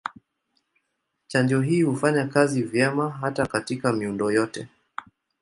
[1.27, 4.67] Chanjo hii hufanya kazi vyema hata katika miundo yote.